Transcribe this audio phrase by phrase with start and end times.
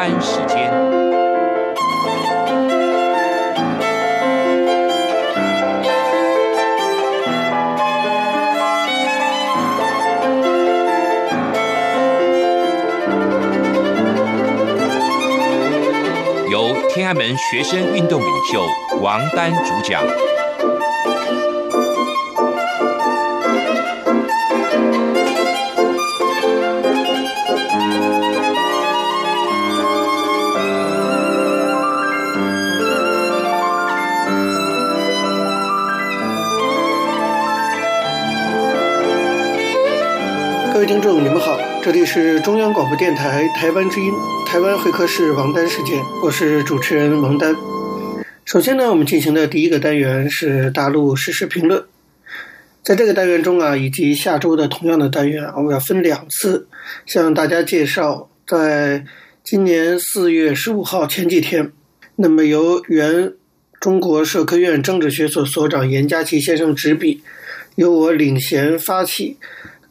[0.00, 0.72] 丹时间，
[16.48, 18.64] 由天安门学生运动领袖
[19.02, 20.02] 王丹主讲。
[41.02, 44.12] 各位听众，你们好，这里是中央广播电台台湾之音，
[44.46, 47.56] 台湾会客室王丹事件，我是主持人王丹。
[48.44, 51.82] 首先呢，我们进行的第一个单元是大陆时事评论。
[52.82, 56.68] 在这个单元中啊，以及下周的同样的单元，我们要分两次
[57.06, 59.06] 向大家介绍，在
[59.42, 61.72] 今年四月十五号前几天，
[62.16, 63.32] 那么由原
[63.80, 67.22] 中国社科院政治学所所长严家祺先生执笔，
[67.76, 69.38] 由我领衔发起。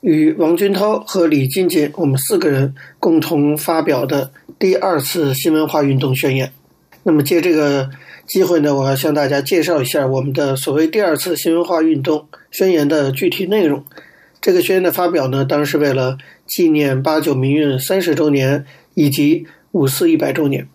[0.01, 6.51] 与王军涛和李进进，我们四个人共同发表的第二次新文化运动宣言。
[7.03, 7.89] 那么借这个
[8.25, 13.83] 机会呢，我要向大家介绍一下我们的所谓第二次新文化运动宣言的具体内容。
[14.41, 20.67] 这个宣言的发表呢，当然是为了纪念八九民运三十周年以及五四一百周年。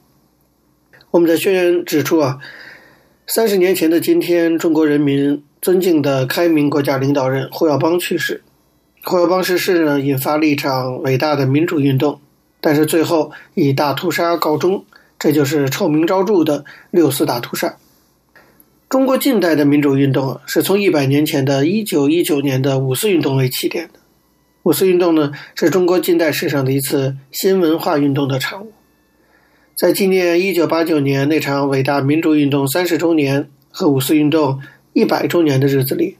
[1.10, 2.38] 我们的宣言指出啊，
[3.26, 8.42] 三十年前的今天，中国人民尊敬的开明国家领导人胡耀邦去世。
[9.06, 12.20] 胡耀邦逝世呢，引发了一场伟大的民主运动，
[12.62, 14.86] 但是最后以大屠杀告终，
[15.18, 17.76] 这就是臭名昭著的六四大屠杀。
[18.88, 24.00] 中国近代的民主运动，是从一百年前的一九一九年的五四运动为起点的。
[24.62, 28.72] 五四运动呢，是中国近代史上的一次新文化运动的产物。
[29.76, 34.60] 在纪念一九八九年那场伟大民主运动三十周年和五四运动
[34.94, 36.16] 一百周年的日子里。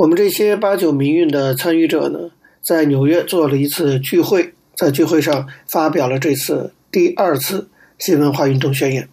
[0.00, 2.30] 我们这些八九民运的参与者呢，
[2.62, 7.68] 在纽约做了一次聚会，在聚会上发表了这次第二次
[7.98, 9.10] 新文化运动宣言。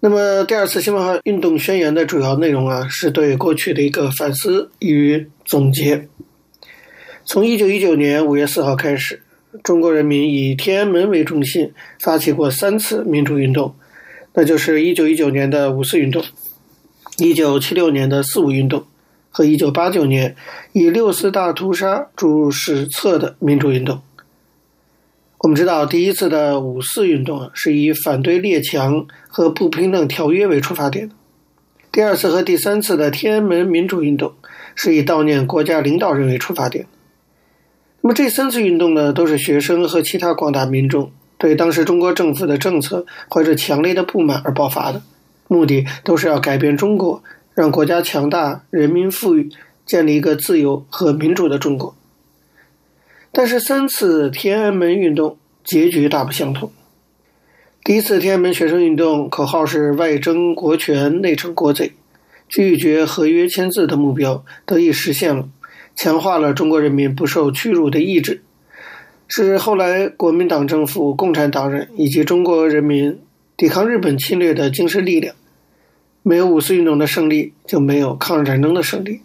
[0.00, 6.08] 那么，第二次新文化运动宣言的主要内容啊，是对过去的一个反思与总结。
[7.24, 9.22] 从一九一九年五月四号开始，
[9.62, 13.76] 中国人民以天安门为中心发起过三次民主运动，
[14.34, 16.24] 那就是一九一九年的五四运动，
[17.18, 18.84] 一九七六年的四五运动。
[19.32, 20.36] 和一九八九年
[20.72, 24.00] 以六四大屠杀注入史册的民主运动。
[25.38, 31.14] 我们知道，第一次的五四运动是以反对列强和不平等条约为出发点的；
[31.90, 34.34] 第二次和第三次的天安门民主运动
[34.76, 36.86] 是以悼念国家领导人为出发点。
[38.02, 45.02] 那么这三次运动呢，都是学生和其他广大民众对当时中国政府的政策怀着强烈的不满而爆发的，
[45.48, 47.24] 目的都是要改变中国。
[47.54, 49.50] 让国家强大，人民富裕，
[49.84, 51.94] 建立一个自由和民主的中国。
[53.30, 56.72] 但是三次天安门运动结局大不相同。
[57.84, 61.92] 第一次天安门学生运动口号是“外争国权，内惩国贼”，
[62.48, 65.48] 拒绝合约签字的目标得以实现了，
[65.94, 68.42] 强化了中国人民不受屈辱的意志，
[69.28, 73.20] 是后来国民党政府、共产党人以及中国人民
[73.56, 75.34] 抵抗日本侵略的精神力量。
[76.22, 79.22] 没有五四运动的胜利，就没有抗日战争的胜利。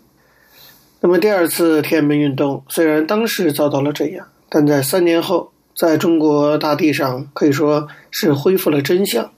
[0.99, 9.31] 那么第二次天安门运动虽然当时遭到了镇压，但在三年后，在中国大地上可以说是恢复了真相。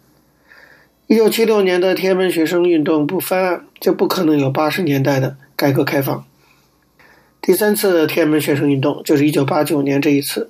[1.07, 6.23] 一九七六年的天安门学生运动不翻案，就不可能有八十年代的改革开放。
[7.41, 10.49] 第三次天安门学生运动就是一九八九年这一次，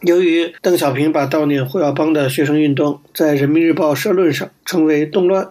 [0.00, 5.50] 由于邓小平把悼念胡耀邦的学生运动在《人民日报》社论上称为动乱。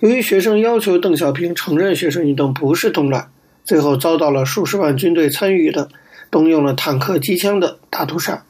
[0.00, 3.30] 由于学生要求邓小平承认学生运动不是动乱，
[3.64, 5.88] 最后遭到了数十万军队参与的、
[6.30, 8.44] 动用了坦克、机枪的大屠杀。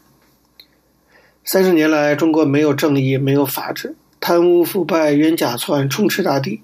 [1.45, 6.61] 三十年来，中国没有正义，没有法治，贪污腐败、冤假错案充斥大地。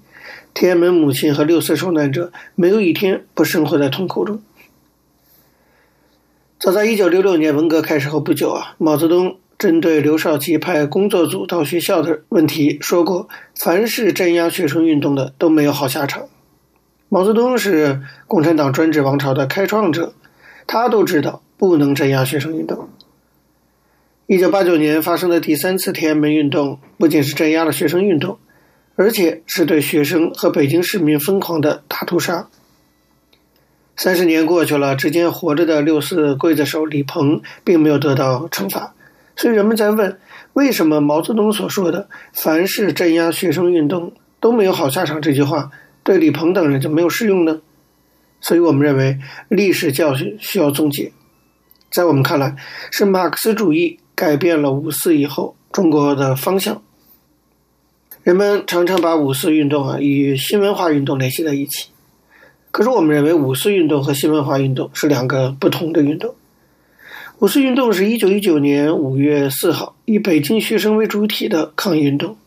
[0.53, 4.41] 天安门母亲和六四受难者没有一天不生活在痛苦中。
[6.59, 9.37] 早在一九六六年文革开始后不久啊，毛泽东。
[9.57, 16.27] 针对刘少奇派工作组到学校的问题说过：“凡是镇压学生运动的都没有好下场。”
[17.07, 20.13] 毛泽东是共产党专制王朝的开创者，
[20.67, 22.89] 他都知道不能镇压学生运动。
[24.27, 28.39] 一九八九年发生的第三次天安门运动，不仅是镇压了学生运动，
[28.95, 32.49] 而且是对学生和北京市民疯狂的大屠杀。
[33.95, 38.93] 三十年过去了，至今活着的六四刽子手李鹏并没有得到惩罚。
[39.35, 40.19] 所以人们在问：
[40.53, 45.71] 为什么毛泽东所说的“凡是镇压学生运动都没有好下场”这句话
[46.03, 47.61] 对李鹏等人就没有适用呢？
[48.39, 51.11] 所以我们认为历史教训需要总结。
[51.89, 52.55] 在我们看来，
[52.91, 56.81] 是马克思主义改变了五四以后中国的方向。
[58.23, 61.89] 人们常常把五四运动啊与新文化运动联系在一起，
[62.71, 66.35] 可是我们认为五四运动和新文化运动是两个不同的运动。
[67.39, 72.37] 五四运动是一九一九年五月四号以北京学生为主体的抗议运动，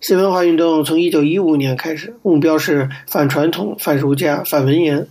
[0.00, 5.06] 新文化运动从一九一五年开始，目标是反传统、反儒家、反文言。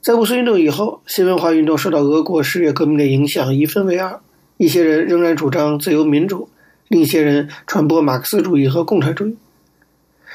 [0.00, 4.20] 在五四运动以后，新文化运动受到俄国十月革命的影响，一分为二，
[4.58, 6.48] 一些人仍然主张自由民主。
[6.86, 9.36] 另一些人传播马克思主义和共产主义。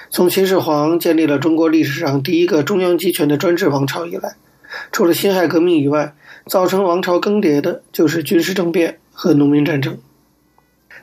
[0.09, 4.35] 从秦始皇建立了中国历史上第一个中央集权的专制王朝以来，
[4.91, 6.13] 除了辛亥革命以外，
[6.47, 9.97] 造成王朝更迭的就是军事政变和农民战争。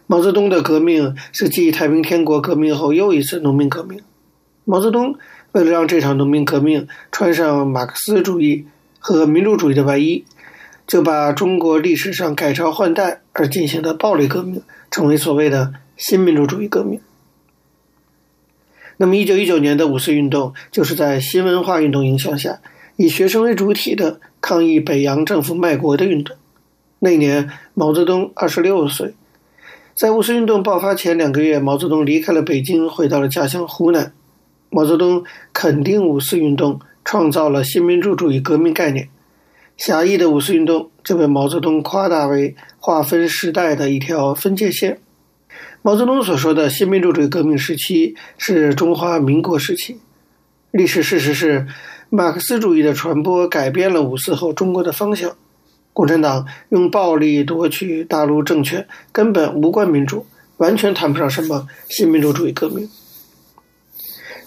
[0.07, 4.01] 毛泽东的革命是继太平天国革命后又一次农民革命。
[4.65, 5.17] 毛泽东
[5.53, 8.67] 为了让这场农民革命穿上马克思主义
[8.99, 10.25] 和民主主义的外衣，
[10.87, 14.63] 就把中国历史上改朝换代而进行的暴力革命。
[14.91, 17.01] 成为所谓的新民主主义革命。
[18.97, 22.61] 那么，一九一九年的五四运动就是在新文化运动影响下，
[22.97, 26.37] 以学生为主体的抗议北洋政府卖国的运动。
[27.01, 29.15] 那年，毛泽东二十六岁。
[29.95, 34.13] 在五四运动爆发前两个月，毛泽东离开了北京，回到了家乡湖南。
[34.71, 39.09] 毛泽东肯定五四运动创造了新民主主义革命概念。
[39.77, 44.99] 狭义的五四运动就被毛泽东夸大为划分时代的一条分界线。
[45.83, 49.99] 毛泽东所说的新民主主义革命时期是中华民国时期。
[50.71, 51.69] 历史事实是，
[52.17, 55.37] 马克思主义的传播改变了五四后中国的方向。
[55.93, 60.25] 共产党用暴力夺取大陆政权，根本无关民主，
[60.59, 62.89] 完全谈不上什么新民主主义革命。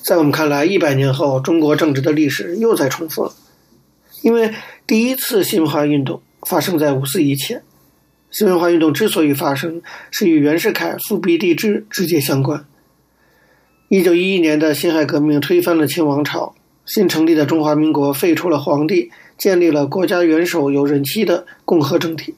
[0.02, 3.34] 在我们看来，一百年后，中国政治的历史又在重复了。
[4.22, 4.54] 因为
[4.86, 7.64] 第一次新文化运动发生在五四以前，
[8.32, 12.66] 新文化运动之所以发生，是与袁世凯复辟帝制直接相关。
[13.90, 16.56] 一九一一年的辛亥革命推翻了清王朝，
[16.88, 22.34] 新成立的中华民国废除了皇帝，建立了国家元首有任期的共和政体。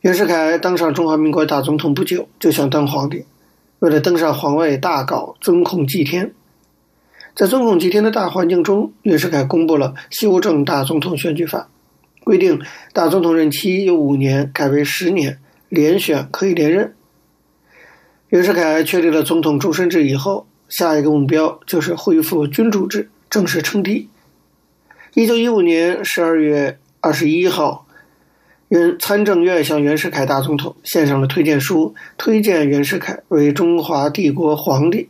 [0.00, 3.26] 袁世凯当上中华民国大总统不久，就想当皇帝，
[3.80, 6.32] 为了登上皇位，大搞尊孔祭天。
[7.34, 11.68] 在尊孔祭天的大环境中，袁世凯公布了修正大总统选举法，
[12.24, 12.62] 规定
[12.94, 15.38] 大总统任期由五年改为十年，
[15.68, 16.94] 连选可以连任。
[18.28, 24.10] 袁世凯确立了总统终身制以后，下一个目标就是恢复君主制，正式称帝。
[25.14, 27.84] 一九一五年十二月二十一号，
[28.68, 35.08] 原参政院向袁世凯大总统献上了推荐书，推荐袁世凯为中华帝国皇帝。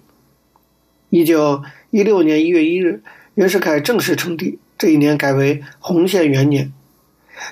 [1.11, 3.03] 一九一六年一月一日，
[3.35, 4.59] 袁世凯正式称帝。
[4.79, 6.73] 这一年改为洪宪元年。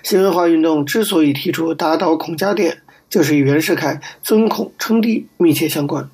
[0.03, 2.79] 新文化运动之所以提出打倒孔家店，
[3.11, 6.09] 就是与袁世凯尊孔称帝密切相关。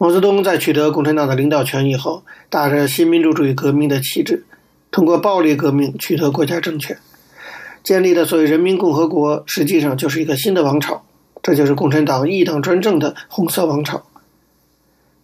[0.00, 4.44] 毛泽东在取得共产党的领导权以后，打着新民主主义革命的旗帜，
[4.92, 6.96] 通过暴力革命取得国家政权，
[7.82, 11.02] 建立的所谓人民共和国，实际上就是一个新的王朝。
[11.42, 14.04] 这就是共产党一党专政的红色王朝。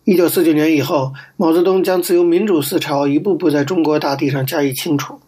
[0.02, 5.20] 一九四九年以后，毛泽东将自由民主思潮一步步在中国大地上加以清除。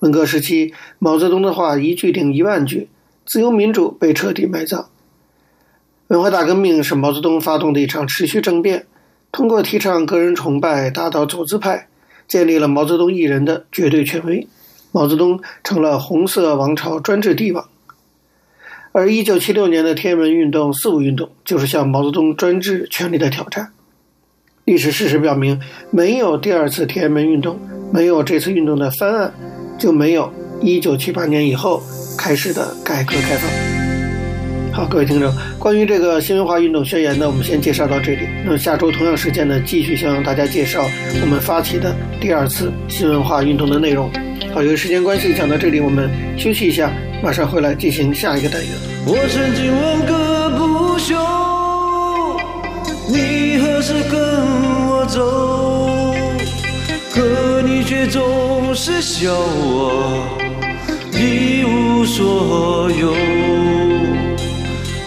[0.00, 2.90] 文革时期，毛泽东的话一句顶一万句，
[3.24, 4.90] 自由民主被彻底埋葬。
[6.08, 8.86] 文化大革命是毛泽东发动的一场持续政变，
[9.30, 11.88] 通过提倡个人崇拜，打倒走资派，
[12.28, 14.46] 建立了毛泽东一人的绝对权威。
[14.90, 17.66] 毛泽东成了红色王朝专制帝王。
[18.92, 23.72] 而一九七六年的天安门运动、四五运动，就是向毛泽东专制权力的挑战。
[24.66, 25.58] 历史事实表明，
[25.90, 27.58] 没有第二次天安门运动，
[27.90, 29.32] 没有这次运动的翻案，
[29.78, 30.30] 就没有
[30.60, 31.82] 一九七八年以后
[32.18, 33.71] 开始的改革开放。
[34.72, 38.26] 好，各位听众，关于这个新文化运动宣言呢，我们先介绍到这里。
[38.42, 40.88] 那么下周同样时间呢，继续向大家介绍
[41.20, 44.10] 我们发起的第二次新文化运动的内容。
[44.54, 46.90] 好，由于时间关系，讲到这里，我们休息一下，
[47.22, 48.70] 马上回来进行下一个单元。
[49.04, 51.16] 我曾经问个不休，
[53.08, 54.18] 你何时跟
[54.88, 56.14] 我走，
[57.12, 60.26] 可你却总是笑我
[61.12, 63.12] 一无所有。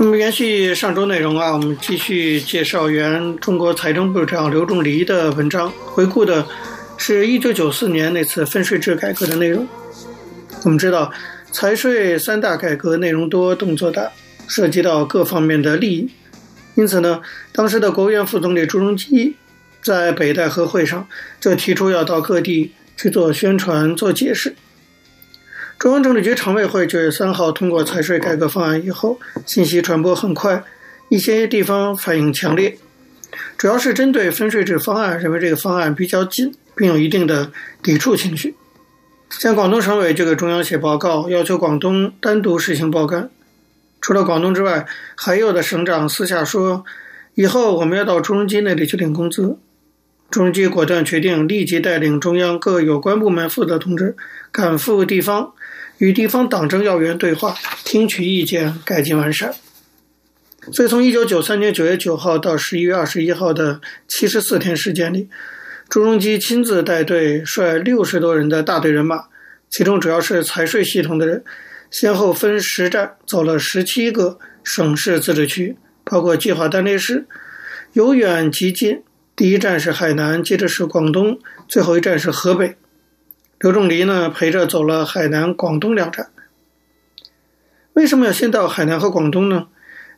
[0.00, 6.46] 那么延续上周内容啊，我们继续介绍原中国财政部长刘仲藜的文章，回顾的
[6.96, 9.66] 是一九九四年那次分税制改革的内容。
[10.62, 11.12] 我们知道，
[11.50, 14.08] 财税三大改革内容多、动作大，
[14.46, 16.08] 涉及到各方面的利益，
[16.76, 19.34] 因此呢，当时的国务院副总理朱镕基
[19.82, 21.08] 在北戴河会上
[21.40, 24.54] 就提出要到各地去做宣传、做解释。
[25.78, 30.64] 中央政治局常委会九月三号通过财税改革方案以后，信息传播很快，
[31.08, 32.76] 一些地方反应强烈，
[33.56, 38.56] 主要是针对分税制方案，认为这个方案比较紧，并有一定的抵触情绪。
[39.30, 43.30] 像广东省委就给中央写报告，要求广东单独实行包干。
[44.00, 46.84] 除了广东之外，还有的省长私下说，
[47.36, 49.56] 以后我们要到朱镕基那里去领工资。
[50.28, 54.16] 朱镕基果断决定，立即带领中央各有关部门负责同志
[54.50, 55.52] 赶赴地方。
[55.98, 59.54] 与地方党政要员对话，听取意见，改进完善。
[60.72, 65.28] 所以，从一九九三年九月九号到十一月二十一号的七十四天时间里，
[65.88, 69.24] 朱镕基亲自带队，率六十多人的大队人马，
[69.70, 71.42] 其中主要是财税系统的人，
[71.90, 77.26] 先后分十站走了十七个省市自治区，包括计划单列市，
[77.94, 79.02] 由远及近。
[79.34, 82.76] 第一站是海南，接着是广东，最后一站是河北。
[83.60, 86.28] 刘仲藜呢，陪着走了海南、广东两站。
[87.94, 89.66] 为什么要先到海南和广东呢？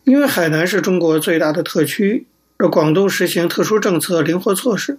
[0.04, 2.26] 因为海南是中国最大的特区，
[2.59, 4.99] 而广东实行特殊政策、灵活措施，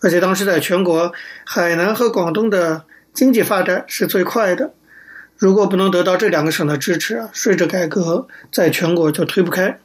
[0.00, 1.12] 而且当时在全国，
[1.44, 2.84] 海南和广东的
[3.14, 4.74] 经济发展是最快的。
[5.36, 9.78] 如果不能得到这两个省的支持啊，税制改革在全国就推不开。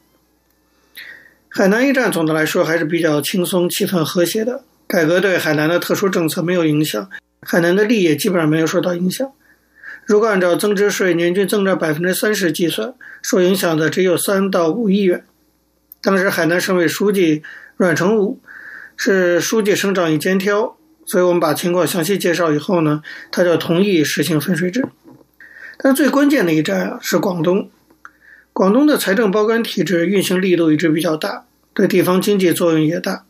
[1.48, 7.08] 海南一站总的来说还是比较轻松、气氛和谐的，改革对海南的特殊政策没有影响。
[7.46, 9.32] 海南的利益基本上没有受到影响。
[10.04, 15.24] 如果按照增值税年均增长百分之三十计算，受影响的只有三到五亿元。
[16.02, 17.42] 当时海南省委书记
[17.78, 18.40] 阮成武
[18.98, 24.86] 是书记省长一肩挑，所以我们把情况详细介绍以后呢，他就同意实行分税制。
[25.78, 27.70] 但最关键的一站啊是广东，
[28.54, 33.26] 广东的财政包干体制运行力度一直比较大，对地方经济作用也大。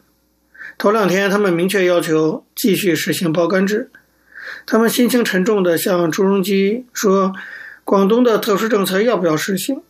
[0.77, 3.91] 头两天他们明确要求继续实行包干制。
[4.65, 7.33] 他们心情沉重地向朱镕基说
[7.83, 9.81] ：“广东的特殊政策要不要实行？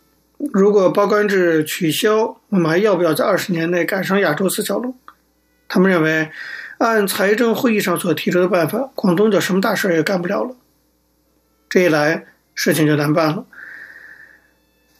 [0.52, 4.96] 如果包干制取消，我们还要不要在二十年内赶上亚洲四小龙？”
[5.68, 6.30] 他们认为，
[6.78, 10.54] 按财政会议上所提出的办法，广东就什么大事也干不了了。
[11.68, 13.46] 这一来，事情就难办了。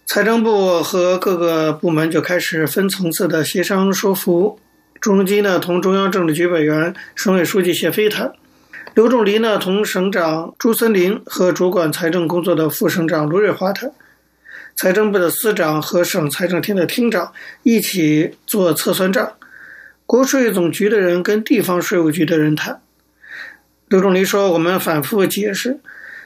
[0.07, 4.59] 财政部和各个部门就开始分层次的协商说服。
[5.01, 8.33] 朱镕基呢，同中央政治局委员、省委书记谢飞谈。
[8.97, 13.93] 刘仲藜呢，同省长朱森林和主管财政工作的副省长卢瑞华谈，
[14.75, 17.31] 财政部的司长和省财政厅的厅长
[17.63, 19.35] 一起做测算账，
[20.07, 22.81] 国税总局的人跟地方税务局的人谈。
[23.89, 25.79] 刘仲藜说：“我们反复解释，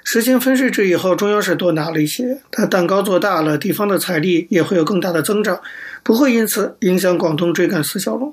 [0.05, 5.61] 实行分税制以后，中央是多拿了一些，但蛋糕做大了，地方的财力也会有更大的增长，
[6.05, 8.33] 不会因此影响广东追赶四小龙。”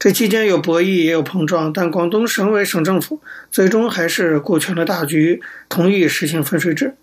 [0.00, 6.94] 这期间有博弈，也有碰撞，但广东省委省政府最终还是顾全了大局，同意实行分税制。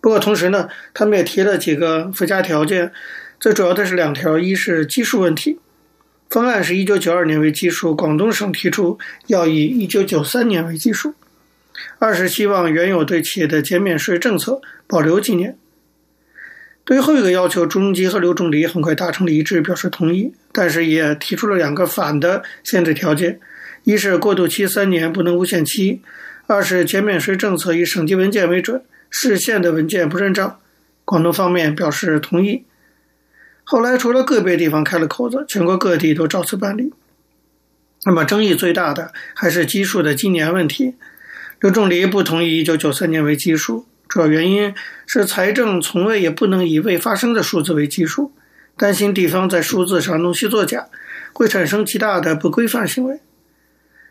[0.00, 2.90] 不过同时呢，他们也提了几个附加条件，
[3.38, 5.60] 最主要的是两条：一是基数问题，
[6.30, 11.10] 方案是一九九二年为基数，广东省提出要以一九九三年为基数；
[11.98, 15.58] 二是希望原有对企业的减免税政策保留几年。
[16.84, 23.38] 对于后一个要求，朱镕基和刘仲藜很快达成了一致，表示同意，但是也提出了两个反的限制条件：
[23.84, 26.00] 一是过渡期三年不能无限期；
[26.48, 30.58] 二是减免税政策以省级文件为准，市县的文件不认账。
[31.04, 32.64] 广东方面表示同意。
[33.64, 36.92] 后来除了个别地方开了口子，全国各地都照此办理。
[38.04, 40.94] 那么争议最大的还是基数的今年问题，
[41.60, 43.86] 刘仲藜不同意一九九三年为基数。
[44.12, 44.74] 主要原因
[45.06, 48.30] 是财政从未也不能以未发生的数字为基数，
[48.76, 50.88] 担心地方在数字上弄虚作假，
[51.32, 53.20] 会产生极大的不规范行为。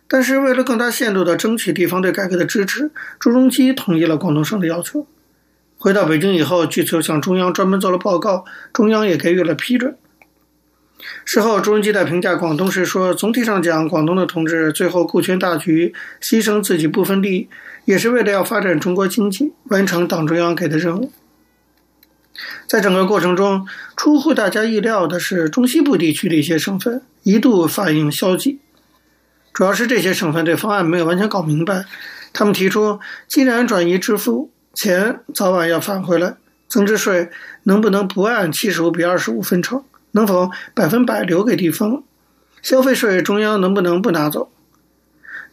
[0.08, 2.90] 但是为了更大限度地争取地方对改革的支持，
[3.20, 5.06] 朱镕基同意了广东省的要求。
[5.78, 9.96] 回到北京以后，据此向中央专门做了报告，中央也给予了批准。
[11.26, 17.50] 事后，朱镕基在评价广东时说：“总体上讲，广东的同志最后顾全大局，牺牲自己部分利益，
[17.86, 21.12] 也是为了要发展中国经济，完成党中央给的任务。”
[22.68, 23.68] 在整个过程中，
[23.98, 28.60] 出乎大家意料的是，中西部地区的一些省份一度反应消极，
[29.54, 31.86] 主要是这些省份对方案没有完全搞明白。
[32.34, 36.36] 他们提出，既然转移支付，钱早晚要返回来，
[36.70, 37.30] 增值税
[37.64, 39.84] 能不能不按七十五比二十五分成？
[40.12, 42.04] 能否百分百留给地方？
[42.62, 44.52] 消费税中央能不能不拿走？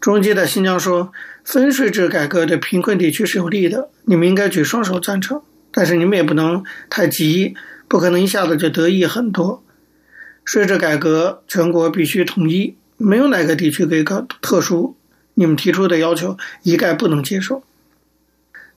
[0.00, 1.12] 朱镕基在新疆说，
[1.43, 5.43] 分税制改革对贫困地区是有利的，你们应该举双手赞成。
[5.71, 7.55] 但是你们也不能太急，
[7.88, 9.62] 不可能一下子就得益很多。
[10.45, 14.97] 税制改革全国必须统一，没有哪个地区可以搞特殊。
[15.35, 17.62] 你们提出的要求一概不能接受。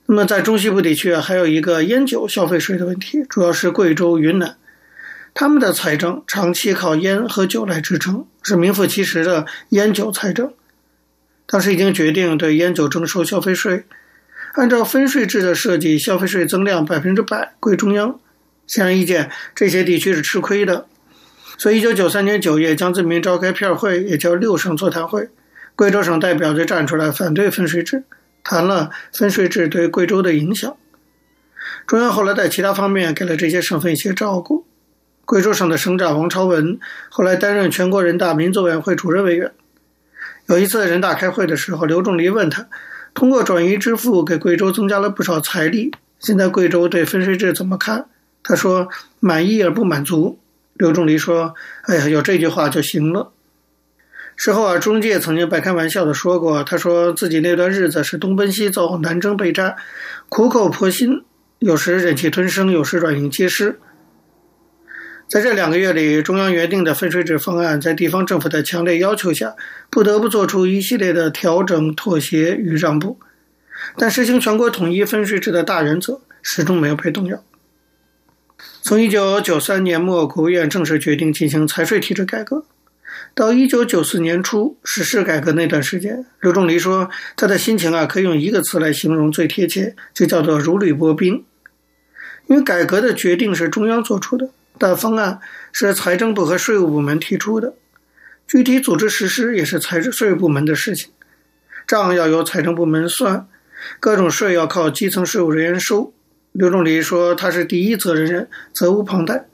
[0.06, 4.58] 那么在中西部地区还有一个烟酒消费税的问题，主要是贵州、云南，
[5.34, 10.54] 他们的财政长期靠烟和酒来支撑，是名副其实的烟酒财政。
[11.46, 13.86] 当时已经决定对烟酒征收消费税。
[14.54, 18.20] 按照分税制的设计，消费税增量百分之百归中央。
[18.68, 20.88] 显而易见，这些地区是吃亏的。
[21.58, 25.30] 所以，一九九三年九月，江泽民召开片会，也叫六省座谈会。
[25.76, 28.04] 贵州省代表就站出来反对分税制，
[28.44, 30.76] 谈了分税制对贵州的影响。
[31.88, 34.66] 中央后来在其他方面给了这些省份一些照顾。
[35.32, 39.54] 贵州省的省长王朝文后来担任全国人大民族委员会主任委员。
[40.48, 42.68] 有一次人大开会的时候，刘仲藜问他。
[43.14, 48.08] 通过转移支付给贵州增加了不少财力，现在贵州对分税制怎么看？
[48.44, 48.90] 他说
[49.22, 50.38] 满意而不满足。
[50.74, 51.56] 刘仲藜说
[51.88, 53.32] ：“哎呀，有这句话就行了。”
[54.36, 59.78] 事后啊，中介曾经半开玩笑的说过，他说自己那段日子是东奔西走、南征北战，
[60.28, 61.24] 苦口婆心，
[61.60, 63.80] 有时忍气吞声，有时软硬皆施。
[65.32, 69.56] 在这两个月里，中央原定的分税制方案，在地方政府的强烈要求下，
[69.90, 73.18] 不得不做出一系列的调整、妥协与让步。
[73.96, 77.42] 但实行全国统一分税制的大原则始终没有被动摇。
[78.82, 82.66] 从一九九三年末，国务院正式决定进行财税体制改革，
[83.34, 91.46] 到一九九四年初实施改革那段时间，刘仲藜说他的心情啊，可以用一个词来形容最贴切，就叫做如履薄冰。
[92.48, 94.50] 因为改革的决定是中央做出的。
[94.90, 95.40] 的方案
[95.72, 97.74] 是财政部和税务部门提出的，
[98.48, 101.12] 具体组织实施也是财政税务部门的事情，
[101.88, 103.48] 账要由财政部门算，
[104.00, 106.14] 各种税要靠基层税务人员收。
[106.52, 109.46] 刘仲藜说他是第一责任人，责无旁贷。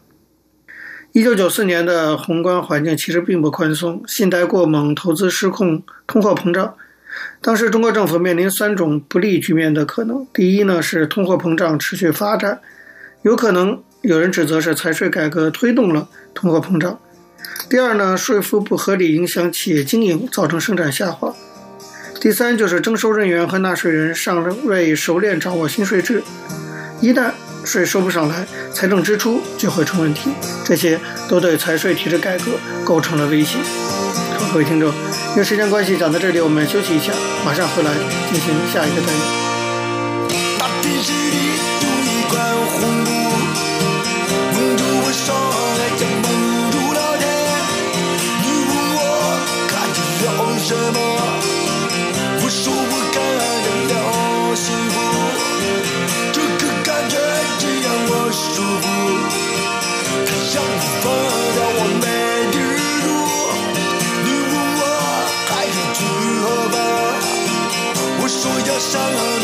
[1.11, 6.75] 一九九四年的宏观环境其实并不宽松，信贷过猛，投资失控，通货膨胀。
[7.41, 12.61] 当时中国政府面临三种不利局面的可能：第一呢是通货膨胀持续发展，
[13.21, 13.83] 有可能。
[14.01, 16.99] 有人指责是财税改革推动了通货膨胀。
[17.69, 21.33] 第二呢，税负不合理影响企业经营，造成生产下滑。
[22.21, 26.23] 第三就是征收人员和纳税人尚未熟练掌握新税制，
[27.01, 27.31] 一旦
[27.63, 30.31] 税收不上来，财政支出就会出问题。
[30.63, 32.51] 这些都对财税体制改革
[32.85, 33.57] 构成了威胁。
[34.37, 34.89] 好，各位听众，
[35.31, 37.11] 因为时间关系讲到这里，我们休息一下，
[37.45, 37.91] 马上回来
[38.31, 39.46] 进行下一个单元。
[60.77, 61.09] 各
[69.21, 69.36] 位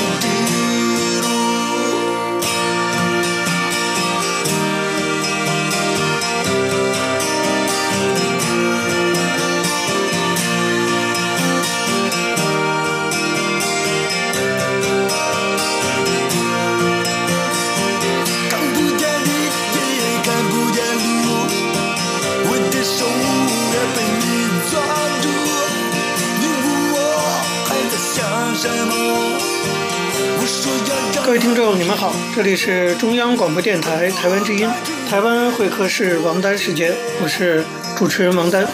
[31.54, 34.68] 听众，你们好，这里是中央广播电台台湾之音，
[35.08, 37.63] 台湾会客室王丹时间，我是
[37.96, 38.68] 主持人王丹。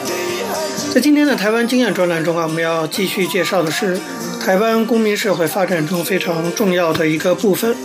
[0.94, 4.00] 在今天的台湾经验专栏中啊，我们要继续介绍的是
[4.40, 7.76] 台湾公民社会发展中非常重要的一个部分，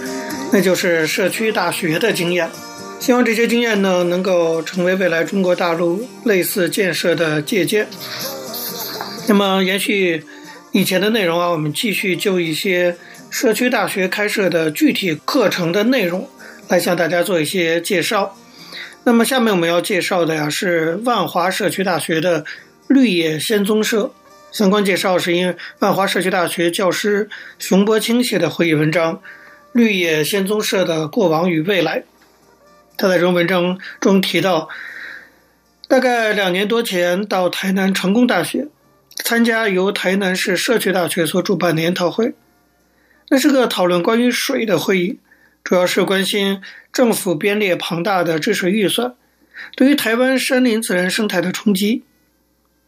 [0.52, 2.48] 那就是社区大学的经验。
[3.00, 7.88] 希望这些经验呢，能够成为未来中国大陆类似建设的借鉴。
[9.26, 10.22] 那么，延续
[10.70, 12.96] 以前的内容啊，我们继续就一些。
[13.34, 16.30] 社区大学开设的具体课程的内容，
[16.68, 18.36] 来向大家做一些介绍。
[19.02, 22.44] 那么下面我们要介绍的呀是万华社区大学的
[22.86, 24.12] 绿野仙踪社。
[24.52, 29.16] 相关介绍是因为万华社区大学教师熊柏清写的回忆文章
[29.72, 31.98] 《绿野仙踪社的过往与未来》。
[32.96, 34.68] 他在这文章中提到，
[35.88, 38.68] 大概两年多前到台南成功大学
[39.24, 42.32] 参加由台南市社区大学所主办的研讨会，
[43.28, 45.18] 那是个讨论关于水的会议，
[45.62, 46.60] 主要是关心
[46.92, 49.14] 政府编列庞大的治水预算
[49.76, 52.04] 对于台湾山林自然生态的冲击。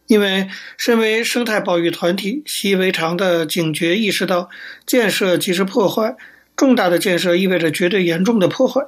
[0.07, 0.47] 因为
[0.77, 4.49] 身为生态保育团体，习以为常的警觉意识到，
[4.85, 6.15] 建设即是破坏，
[6.55, 8.83] 重大的建设意味着绝对严重的破坏。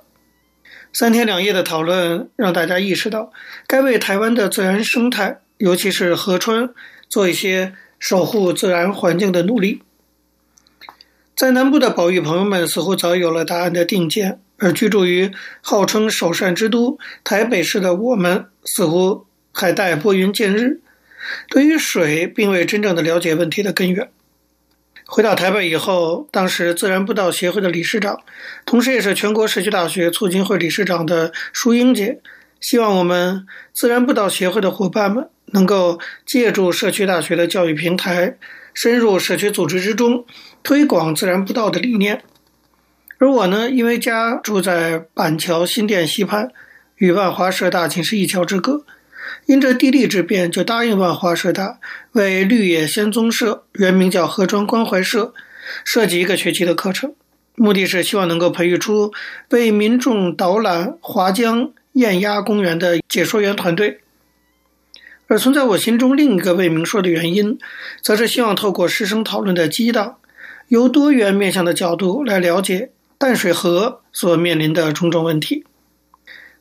[0.94, 3.34] 三天两夜的讨论让大家意识到，
[3.68, 6.70] 该为台湾的自然生态，尤其是河川，
[7.10, 9.82] 做一些守护自然环境的努力。
[11.40, 20.82] 在南部的保育朋友们似乎早有了答案的定见，而居住于号称首善之都台北市的我们，似乎还待拨云见日。
[21.48, 24.10] 对于水，并未真正的了解问题的根源。
[25.06, 28.20] 回到台北以后，当时自然步道协会的理事长，
[28.66, 32.20] 同时也是全国社区大学促进会理事长的舒英姐，
[32.60, 38.38] 希望我们自然步道协会的伙伴们能够借助社区大学的教育平台，
[38.82, 40.26] 深入社区组织之中，
[40.64, 42.22] 推广自然步道的理念。
[43.18, 46.50] 而我呢，因为家住在板桥新店溪畔，
[46.96, 48.86] 与万华社大仅是一桥之隔。
[49.48, 51.78] 因着地利之便，就答应万华社大
[52.14, 55.34] 为绿野仙踪社（原名叫河川关怀社）
[55.84, 57.14] 设计一个学期的课程，
[57.56, 59.12] 目的是希望能够培育出
[59.50, 64.00] 为民众导览华江雁鸭公园的解说员团队。
[65.30, 67.60] 而存在我心中另一个未明说的原因，
[68.02, 70.16] 则是希望透过师生讨论的激荡，
[70.70, 72.90] 由多元面向的角度来了解
[73.20, 75.66] 淡水河所面临的种种问题。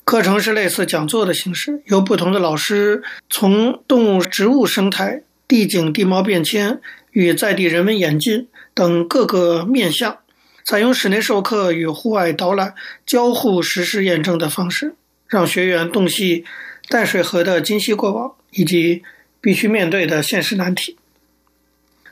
[0.04, 10.18] 课程是类似讲座的形式，由不同的老师从动物、植物生态、地景、地貌变迁与在地人文演进等各个面向，
[10.62, 12.74] 采用室内授课与户外导览
[13.06, 14.94] 交互实施验证的方式，
[15.26, 16.44] 让学员洞悉
[16.90, 19.02] 淡水河的今昔过往以及
[19.40, 20.96] 必须面对的现实难题。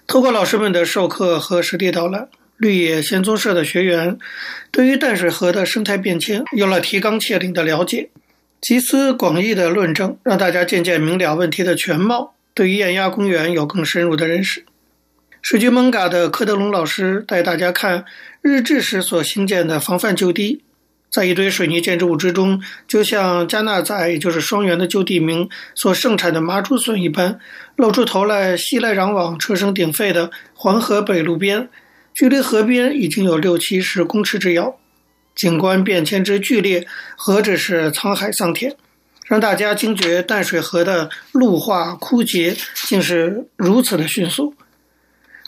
[0.07, 2.29] 透过老师们的授课和实地导览。
[2.59, 4.17] 绿野仙踪社的学员
[4.71, 8.09] 对于淡水河的生态变迁有了提纲挈领的了解，
[8.63, 14.65] 集思广益的论证，让大家渐渐明了问题的全貌，对于艳压公园有更深入的认识。
[15.43, 18.07] 水局艋舺的柯德龙老师带大家看
[18.41, 20.63] 日治时所兴建的防范旧堤。
[21.17, 27.41] 在一堆水泥建筑物之中，就像加纳仔，也就是双元的旧地名所盛产的麻竹笋一般，
[27.77, 31.71] 露出头来，熙来攘往，车声鼎沸的黄河北路边。
[32.15, 34.77] 距离河边已经有六七十公尺之遥，
[35.35, 38.77] 景观变迁之剧烈，何止是沧海桑田，
[39.25, 42.55] 让大家惊觉淡水河的陆化枯竭
[42.87, 44.55] 竟是如此的迅速。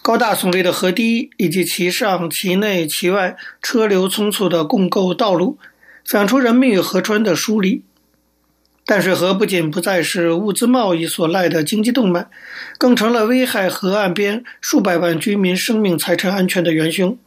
[0.09, 5.59] 高大耸立的河堤以及其上、其内、其外车流匆促的共构道路，
[6.07, 7.83] 反出人民与河川的疏离。
[8.87, 12.27] 淡水河不仅不再是物资贸易所赖的经济动脉，
[12.79, 17.19] 更成了危害河岸边数百万居民生命财产安全的元凶。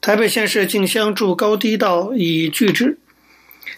[0.00, 2.98] 台北县市竞相筑高堤道以拒之。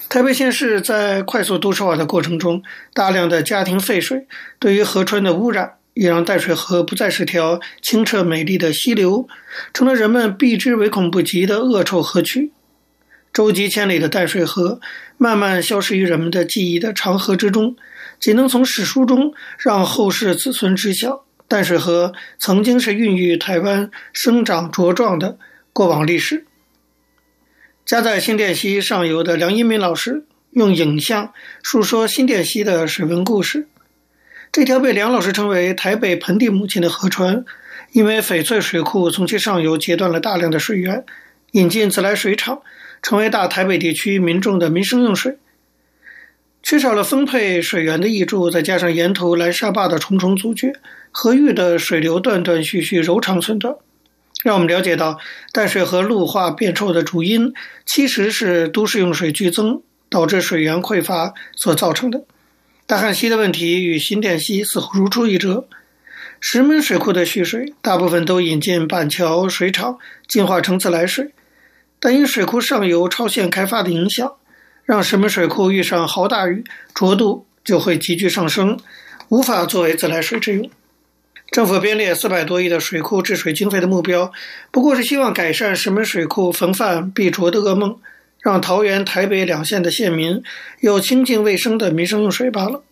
[0.08, 2.62] 台北县市在快速都市化的过程中，
[2.94, 4.26] 大量的家庭废水
[4.58, 9.26] 对于河川的污染，也让淡水河不再是条清澈美丽的溪流，
[9.72, 12.52] 成了人们避之唯恐不及的恶臭河渠。
[13.32, 14.78] 洲际千里的淡水河，
[15.16, 17.76] 慢慢消失于人们的记忆的长河之中，
[18.20, 25.38] 仅能从史书中让后世子孙知晓，淡水河曾经是孕育台湾生长茁壮的
[25.72, 26.44] 过往历史。
[27.86, 31.32] 家在新店溪上游的梁一民老师用影像
[31.62, 33.66] 述说新店溪的水文故事。
[34.56, 37.44] 这条被梁老师称为“台北盆地母亲”的河川，
[37.92, 41.04] 因为翡翠水库从其上游截断了大量的水源，
[41.50, 42.62] 引进自来水厂。
[43.02, 45.36] 成为大台北地区民众的民生用水，
[46.62, 50.72] 缺少了分配水源的挹注，再加上沿途拦沙坝的重重阻绝，
[51.10, 53.76] 河域的水流断断续续、柔长寸断，
[54.42, 55.20] 让我们了解到
[55.52, 57.52] 淡水河陆化变臭的主因，
[57.84, 62.24] 其实是都市用水剧增导致水源匮乏所造成的。
[62.86, 65.66] 大汉溪的问题与新店溪似乎如出一辙，
[66.38, 71.32] 石门水库的蓄水大部分都引进板桥水厂净化成自来水。
[71.98, 74.34] 但因水库上游超限开发的影响，
[74.84, 76.62] 让石门水库遇上豪大雨，
[76.94, 78.78] 浊度就会急剧上升，
[79.30, 80.70] 无法作为自来水之用。
[81.50, 84.30] 政府编列四百多亿的水库治水经费的目标，
[84.70, 87.98] 不过是希望改善石门水库逢泛必浊的噩梦，
[88.46, 90.40] 让桃园、台北两县的县民
[90.78, 92.84] 有清净卫生的民生用水罢了。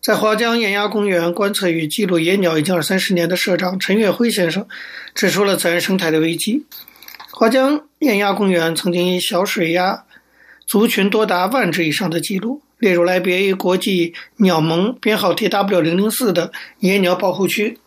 [0.00, 4.66] 在华江雁鸭公园观测与记录野鸟已经二三十年的社长陈月辉先生
[5.14, 6.64] 指出了自然生态的危机。
[7.30, 10.04] 华江雁鸭公园曾经以小水鸭
[10.66, 17.78] 族群多达万只以上的记录，列入来别于国际鸟盟编号 TW 零零四的野鸟保护区，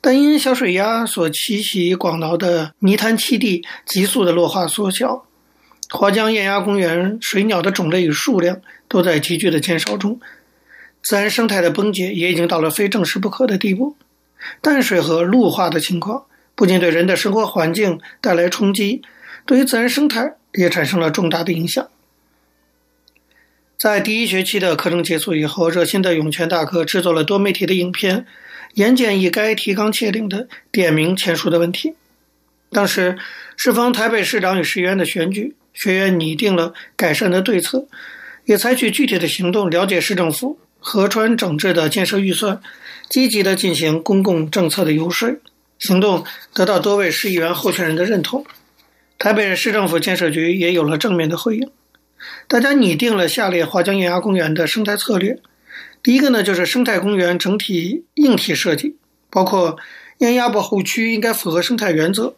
[0.00, 5.26] 但因小水鸭所栖息广袤的泥滩栖地急速的落化缩小，
[5.90, 10.20] 华江雁鸭公园水鸟的种类与数量都在急剧的减少中。
[11.02, 13.96] 自然生态的崩解也已经到了非正视不可的地步，
[14.62, 19.02] 淡水河陆化的情况不仅对人的生活环境带来冲击，
[19.44, 21.86] 对于自然生态也产生了重大的影响。
[23.76, 28.24] 在第一学期的课程结束以后，热心的涌泉大哥制作了多媒体的影片，
[28.72, 31.94] 言简意赅提纲挈领的点名前述的问题。
[32.70, 33.18] 当时
[33.58, 37.86] 适逢台北市长与市议员的选举，学院拟定了改善的对策，
[38.46, 40.58] 也采取具体的行动，了解市政府。
[40.86, 42.60] 河川整治的建设预算，
[43.08, 45.34] 积极的进行公共政策的游说
[45.78, 48.44] 行动，得到多位市议员候选人的认同。
[49.18, 51.70] 台北市政府建设局也有了正面的回应。
[52.46, 55.40] 大家拟定了下列华江雁鸭公园的生态策略。
[56.02, 58.96] 第一个呢，就是生态公园整体硬体设计，
[59.30, 59.78] 包括
[60.18, 62.34] 雁鸭保护区应该符合生态原则，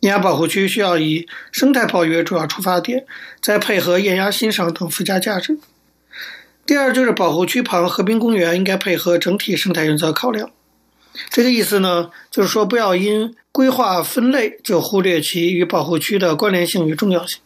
[0.00, 3.06] 雁鸭保护区需要以生态保育为主要出发点，
[3.40, 5.58] 再配合雁鸭欣赏等附加价值。
[6.66, 10.50] 第二就是保护区旁河滨公园应该配合整体生态原则考量，
[11.30, 17.40] 这个意思呢，就是说不要因规划分类就忽略其与保护区的关联性与重要性。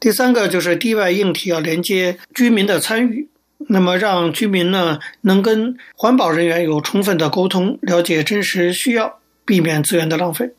[0.00, 3.28] 第三个就是地外硬体要连接居民的参与，
[3.68, 10.52] 那么让居民呢能跟环保人员有充分的沟通，了解真实需要，避免资源的浪费。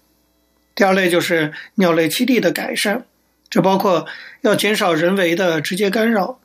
[0.79, 3.03] 第二类就是鸟类栖地的改善，
[3.49, 4.07] 这包括
[4.43, 6.39] 要减少人为的直接干扰。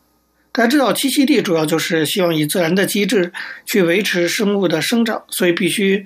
[0.50, 3.32] 大家知道，栖息地主要就是希望以自然的机制
[3.64, 6.04] 去维持生物的生长，所以必须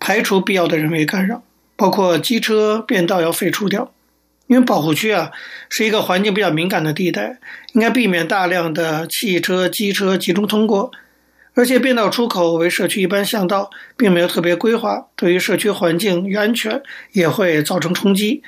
[0.00, 1.42] 排除必要的人为干扰，
[1.76, 3.92] 包括机车变道要废除掉。
[4.46, 5.30] 因为保护区啊
[5.68, 7.36] 是一个环境比较敏感的地带，
[7.74, 10.90] 应该避免大量的汽车、机车集中通过，
[11.56, 18.42] 而且变道出口为社区一般巷道，并没有特别规划，对于社区环境与安全也会造成冲击。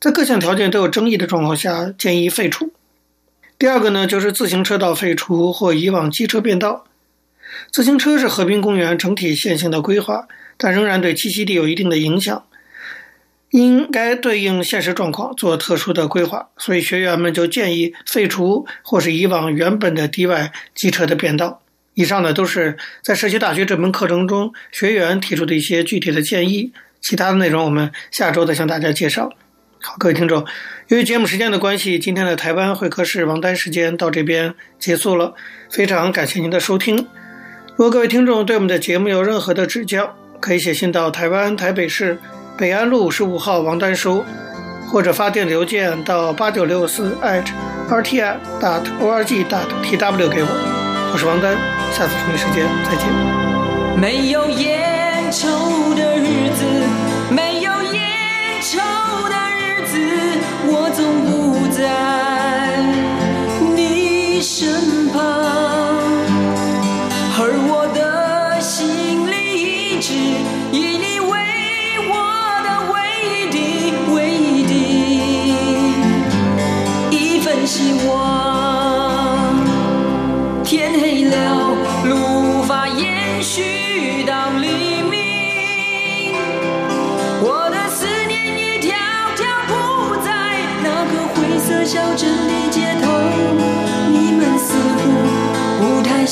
[0.00, 2.72] 在各项条件都有争议的状况下，建议废除。
[3.58, 6.86] 第二个呢，就是自行车道废除或移往机车变道。
[7.70, 10.26] 自行车是河滨公园整体线性的规划，
[10.56, 12.46] 但仍然对栖息地有一定的影响，
[13.50, 16.48] 应该对应现实状况做特殊的规划。
[16.56, 21.60] 所以学员们就建议废除或是移往原本的堤外机车的变道。
[21.94, 26.72] 以上呢，都是在社区大学这门课程中学员提出的一些具体的建议。
[27.00, 29.30] 其他的内容我们下周再向大家介绍。
[29.80, 30.44] 好，各位听众，
[30.88, 35.34] 由于节目时间的关系，今天的台湾会客室王丹时间到这边结束了。
[35.70, 36.96] 非常感谢您的收听。
[37.76, 42.18] 如果各位听众对我们的节目有任何的指教，可以写信到台湾台北市
[42.58, 44.22] 北安路五十五号王丹收，
[44.86, 50.79] 或者发电邮件到八九六四 @rti dot org dot tw 给我。
[51.12, 51.56] 我是王丹，
[51.92, 53.04] 下次同一时间再见。
[53.98, 56.64] 没有烟抽的日子，
[57.34, 58.78] 没有烟抽
[59.28, 59.98] 的日子。
[60.66, 61.82] 我总不在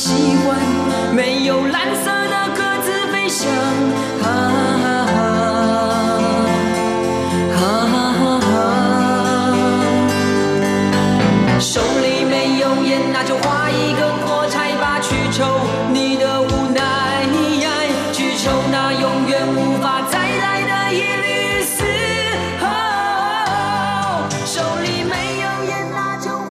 [0.09, 0.59] 习惯
[1.15, 3.47] 没有蓝色的鸽子飞翔。
[4.23, 4.98] 啊